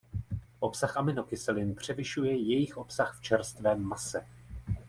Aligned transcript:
Obsah 0.59 0.95
aminokyselin 0.97 1.75
převyšuje 1.75 2.31
jejich 2.31 2.77
obsah 2.77 3.17
v 3.17 3.21
čerstvém 3.23 3.83
mase. 3.83 4.25